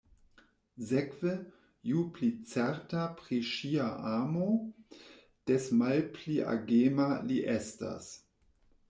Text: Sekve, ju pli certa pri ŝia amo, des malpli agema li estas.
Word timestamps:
Sekve, 0.91 1.33
ju 1.89 1.99
pli 2.15 2.29
certa 2.53 3.03
pri 3.19 3.39
ŝia 3.49 3.85
amo, 4.13 4.47
des 5.51 5.69
malpli 5.83 6.39
agema 6.55 7.11
li 7.29 7.39
estas. 7.59 8.11